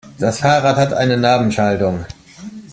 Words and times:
Das 0.17 0.39
Fahrrad 0.39 0.77
hat 0.77 0.93
eine 0.93 1.15
Narbenschaltung. 1.15 2.07